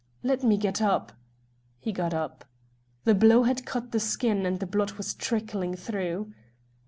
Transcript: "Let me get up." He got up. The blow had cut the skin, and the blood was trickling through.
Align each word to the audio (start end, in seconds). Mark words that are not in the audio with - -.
"Let 0.23 0.41
me 0.43 0.57
get 0.57 0.81
up." 0.81 1.11
He 1.77 1.91
got 1.91 2.11
up. 2.11 2.43
The 3.03 3.13
blow 3.13 3.43
had 3.43 3.67
cut 3.67 3.91
the 3.91 3.99
skin, 3.99 4.47
and 4.47 4.59
the 4.59 4.65
blood 4.65 4.93
was 4.93 5.13
trickling 5.13 5.75
through. 5.75 6.33